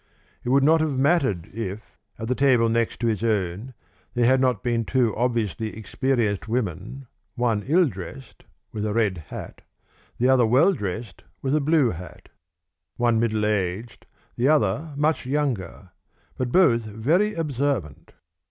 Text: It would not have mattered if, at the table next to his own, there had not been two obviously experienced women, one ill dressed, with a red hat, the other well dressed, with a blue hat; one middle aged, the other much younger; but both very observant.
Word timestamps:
It 0.43 0.49
would 0.49 0.63
not 0.63 0.81
have 0.81 0.97
mattered 0.97 1.45
if, 1.53 1.95
at 2.17 2.27
the 2.27 2.33
table 2.33 2.69
next 2.69 2.99
to 3.01 3.05
his 3.05 3.23
own, 3.23 3.75
there 4.15 4.25
had 4.25 4.41
not 4.41 4.63
been 4.63 4.83
two 4.83 5.15
obviously 5.15 5.77
experienced 5.77 6.47
women, 6.47 7.05
one 7.35 7.61
ill 7.67 7.87
dressed, 7.87 8.45
with 8.71 8.83
a 8.83 8.93
red 8.93 9.25
hat, 9.27 9.61
the 10.17 10.27
other 10.27 10.47
well 10.47 10.73
dressed, 10.73 11.23
with 11.43 11.55
a 11.55 11.61
blue 11.61 11.91
hat; 11.91 12.29
one 12.97 13.19
middle 13.19 13.45
aged, 13.45 14.07
the 14.37 14.47
other 14.47 14.91
much 14.95 15.27
younger; 15.27 15.91
but 16.35 16.51
both 16.51 16.81
very 16.81 17.35
observant. 17.35 18.13